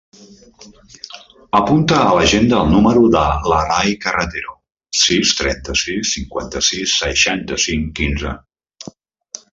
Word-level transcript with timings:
Apunta 1.57 1.99
a 2.05 2.15
l'agenda 2.19 2.61
el 2.65 2.71
número 2.71 3.03
de 3.15 3.21
l'Aray 3.51 3.93
Carretero: 4.07 4.55
sis, 5.03 5.35
trenta-sis, 5.43 6.15
cinquanta-sis, 6.17 6.97
seixanta-cinc, 7.05 7.97
quinze. 8.01 8.37